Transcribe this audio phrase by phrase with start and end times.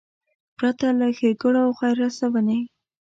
[0.57, 2.59] پرته له ښېګړو او خیر رسونې.